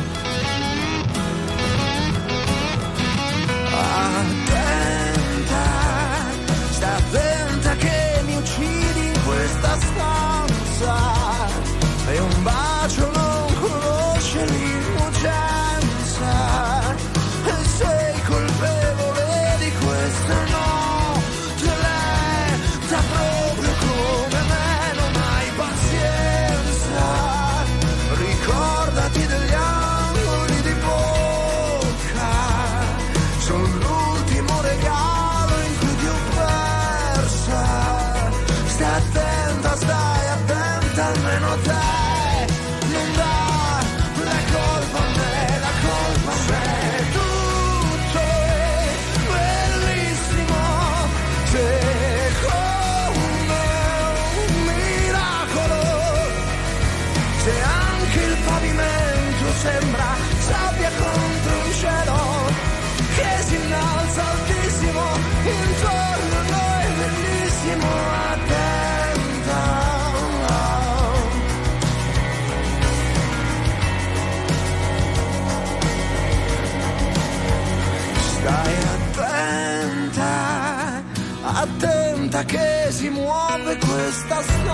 [82.47, 84.66] Che si muove questa stanza.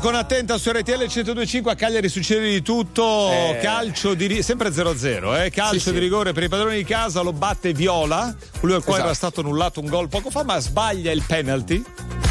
[0.00, 3.30] Con attenta su RTL 1025 a Cagliari succede di tutto.
[3.30, 3.58] Eh.
[3.60, 5.50] Calcio di sempre 0-0, eh?
[5.50, 5.92] calcio Sì, sì.
[5.92, 9.04] di rigore per i padroni di casa, lo batte Viola, quello al quale Esatto.
[9.04, 11.84] era stato annullato un gol poco fa, ma sbaglia il penalty.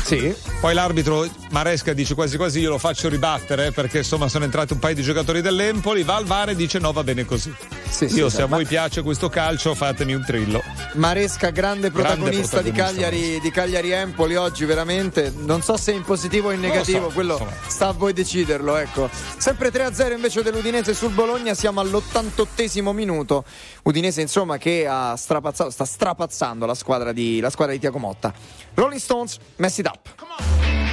[0.08, 0.34] Sì.
[0.62, 4.80] Poi l'arbitro Maresca dice quasi quasi io lo faccio ribattere perché insomma sono entrati un
[4.80, 7.54] paio di giocatori dell'Empoli, va al VAR e dice no va bene così.
[7.90, 10.64] Sì, io sì, se a ma- voi piace questo calcio fatemi un trillo.
[10.94, 15.34] Maresca, grande protagonista, di, protagonista, Cagliari, di Cagliari Empoli oggi, veramente.
[15.36, 17.52] Non so se in positivo o in negativo, so, quello insomma.
[17.68, 18.78] sta a voi deciderlo.
[18.78, 19.10] Ecco.
[19.38, 23.44] Sempre 3-0 invece dell'Udinese sul Bologna, siamo all'88 minuto.
[23.84, 28.34] Udinese, insomma, che ha strapazzato, sta strapazzando la squadra di, la squadra di Tiago Motta.
[28.74, 30.10] Rolling Stones, mess it up.
[30.68, 30.87] You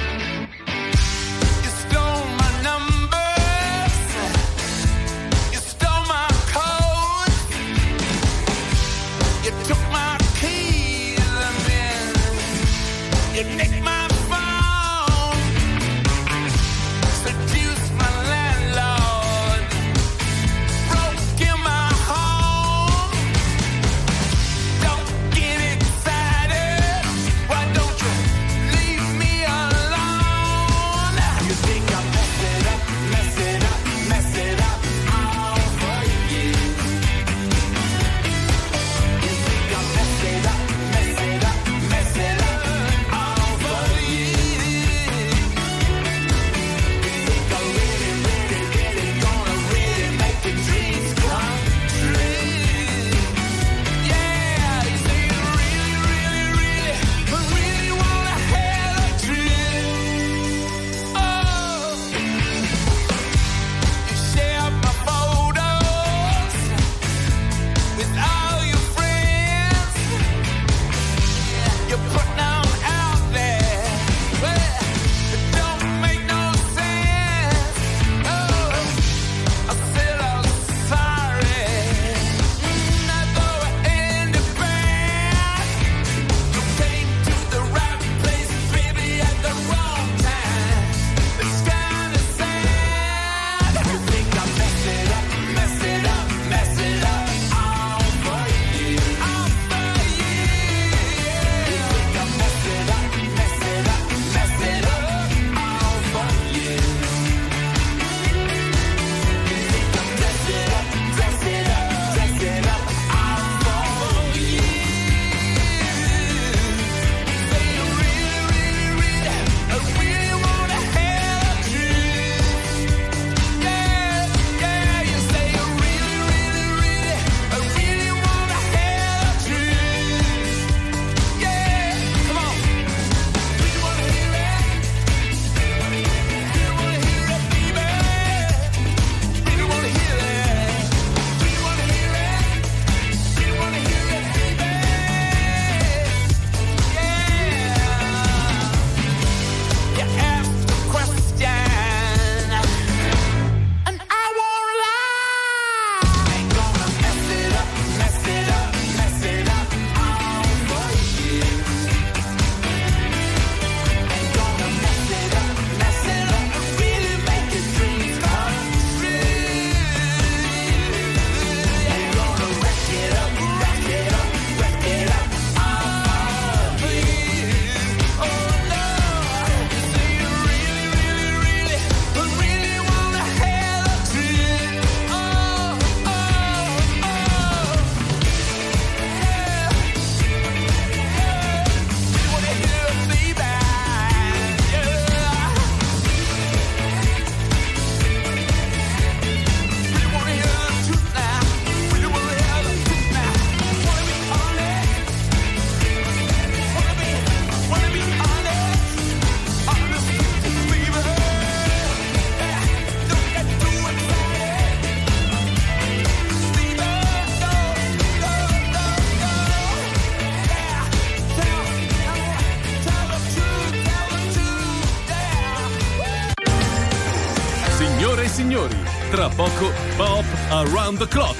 [229.35, 231.37] poco Pop Around the Clock.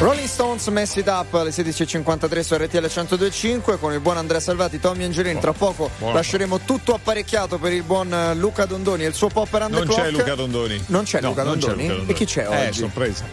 [0.00, 4.78] Rolling Stones Mess It Up alle 16.53 su RTL 102.5 con il buon Andrea Salvati,
[4.78, 5.40] Tommy Angelini.
[5.40, 6.14] Tra poco buono.
[6.14, 9.78] lasceremo tutto apparecchiato per il buon eh, Luca Dondoni e il suo pop around the
[9.78, 10.02] Non clock.
[10.02, 10.84] c'è Luca Dondoni.
[10.88, 11.82] Non c'è No, Luca non c'è Dondoni?
[11.82, 12.10] Luca Dondoni.
[12.10, 12.78] E chi c'è Eh, oggi?
[12.80, 13.24] sorpresa.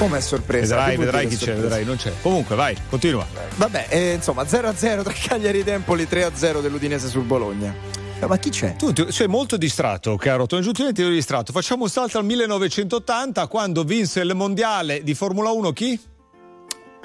[0.00, 0.76] Come è sorpresa?
[0.76, 1.60] Vedrai, vedrai chi c'è, sorpresa?
[1.60, 2.10] vedrai, non c'è.
[2.22, 3.26] Comunque, vai, continua.
[3.56, 7.74] Vabbè, eh, insomma 0-0 tra Cagliari e Empoli, 3-0 dell'Udinese sul Bologna.
[8.18, 8.76] Eh, Ma chi c'è?
[8.76, 11.52] Tu, tu sei molto distratto, caro Tony Giuntini, ti vedo distratto.
[11.52, 16.00] Facciamo un salto al 1980 quando vinse il mondiale di Formula 1 chi?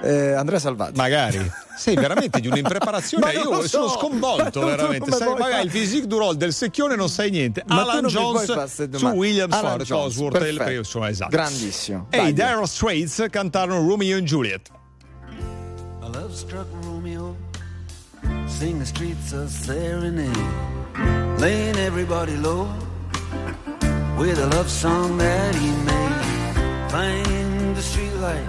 [0.02, 0.94] Eh, Andrea Salvati.
[0.98, 1.52] Magari.
[1.78, 3.26] Sei veramente di un'impreparazione.
[3.26, 3.68] Ma Io so.
[3.68, 5.12] sono Ma sconvolto, tu veramente.
[5.12, 5.64] Sai, magari fare?
[5.64, 7.64] il physique du roll del secchione non sai niente.
[7.68, 9.08] Ma Alan Jones su.
[9.08, 11.30] Williams Alan Ford Cosworth e il insomma, esatto.
[11.32, 12.08] Grandissimo.
[12.12, 12.34] E i.
[12.34, 14.70] Dire Straits cantarono Romeo and Juliet.
[16.02, 17.36] A love struck Romeo,
[18.46, 20.38] sing the streets a serenade,
[21.40, 22.68] laying everybody low
[24.18, 26.14] with a love song that he made.
[26.90, 28.48] Find the streetlight,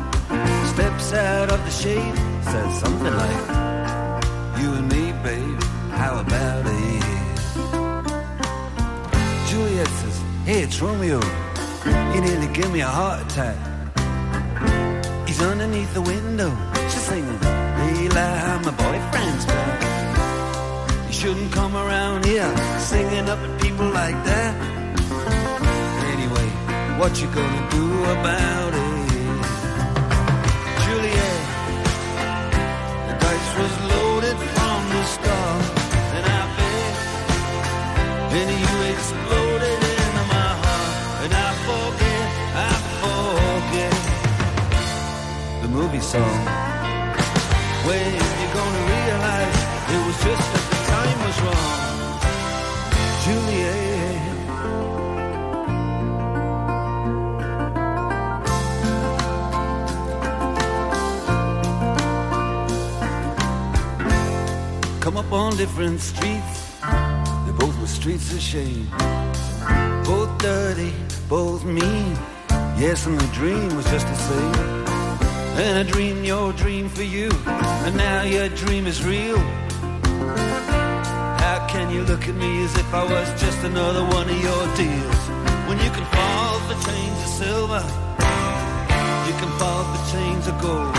[0.77, 3.43] steps out of the shade, says something like,
[4.61, 5.63] You and me, babe,
[6.01, 7.03] how about it?
[9.49, 11.21] Juliet says, Hey, it's Romeo.
[12.13, 13.57] You nearly give me a heart attack.
[15.27, 16.53] He's underneath the window.
[16.91, 17.41] She's singing,
[18.03, 19.81] Eli, my boyfriend's back.
[21.07, 22.51] You shouldn't come around here
[22.81, 24.55] singing up at people like that.
[26.13, 26.49] Anyway,
[27.01, 27.87] what you gonna do
[28.17, 28.86] about it?
[38.63, 41.25] You exploded into my heart.
[41.25, 42.73] And I forget, I
[43.03, 43.97] forget
[45.63, 46.41] the movie song.
[48.57, 49.59] Gonna realize
[49.93, 51.96] it was just that the time was wrong,
[65.17, 68.87] Come up on different streets, they both were streets of shame.
[70.05, 70.93] Both dirty,
[71.27, 72.19] both mean.
[72.77, 74.55] Yes, and the dream was just the same.
[75.57, 79.39] And I dreamed your dream for you, and now your dream is real.
[81.41, 84.65] How can you look at me as if I was just another one of your
[84.77, 85.23] deals?
[85.67, 87.85] When you can fall for chains of silver,
[89.27, 90.95] you can fall for chains of gold.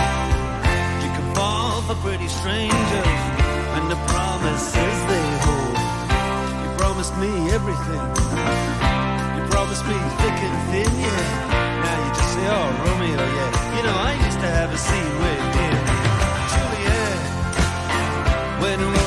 [1.05, 3.46] You can fall for pretty strangers,
[3.77, 5.77] and the promises they hold.
[6.63, 8.03] You promised me everything.
[9.37, 11.83] You promised me thick and thin, yeah.
[11.85, 13.75] Now you just say, oh, Romeo, yeah.
[13.75, 15.77] You know, I used to have a scene with him.
[16.53, 17.19] Juliet,
[18.63, 19.06] when we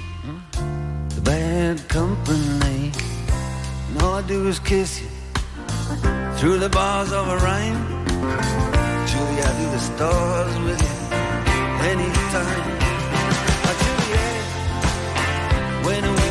[4.31, 5.09] do is kiss you
[6.37, 7.81] through the bars of a rhyme.
[9.09, 10.95] Julie, I do the stars with you
[11.91, 12.63] anytime.
[13.83, 14.43] Juliet,
[15.85, 16.30] when we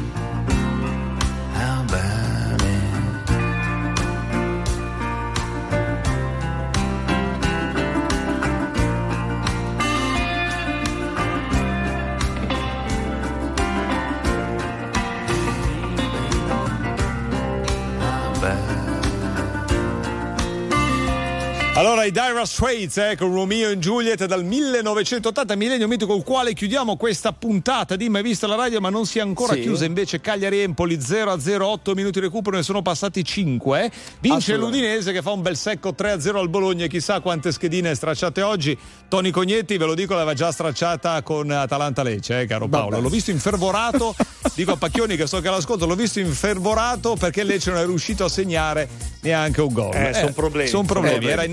[22.41, 27.33] Dire Straits eh, con Romeo e Juliet dal 1980, millennio mito col quale chiudiamo questa
[27.33, 29.61] puntata di Mai Vista la Radio, ma non si è ancora Sì.
[29.61, 33.91] chiusa invece Cagliari-Empoli 0-0, 8 minuti recupero, ne sono passati 5.
[34.19, 34.55] Vince Assolutamente.
[34.57, 38.77] l'Udinese che fa un bel secco 3-0 al Bologna, chissà quante schedine stracciate oggi.
[39.07, 42.89] Tony Cognetti, ve lo dico, l'aveva già stracciata con Atalanta Lecce, eh, caro Paolo.
[42.91, 43.01] Vabbè.
[43.01, 44.15] L'ho visto infervorato,
[44.55, 48.23] dico a Pacchioni che so che l'ascolto, l'ho visto infervorato perché Lecce non è riuscito
[48.23, 48.87] a segnare
[49.21, 49.93] neanche un gol.
[49.95, 50.69] Eh, son problemi.
[50.69, 51.51] Sono problemi, Eh, era son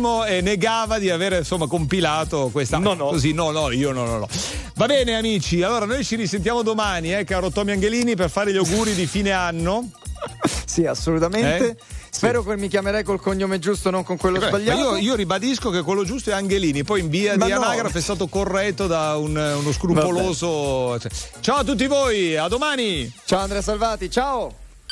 [0.00, 3.08] nervosissimo e negava di aver insomma compilato questa no, no.
[3.08, 4.28] così no no io no no no
[4.74, 8.56] va bene amici allora noi ci risentiamo domani eh, caro Tommy Angelini per fare gli
[8.56, 9.90] auguri di fine anno
[10.70, 11.70] Sì, assolutamente.
[11.70, 11.76] Eh?
[12.10, 14.78] Spero che mi chiamerai col cognome giusto, non con quello Beh, sbagliato.
[14.78, 17.60] io, io ribadisco che quello giusto è Angelini poi in via Ma di no.
[17.60, 21.10] anagrafe è stato corretto da un- uno scrupoloso cioè,
[21.40, 24.54] ciao a tutti voi a domani Ciao Andrea Salvati, ciao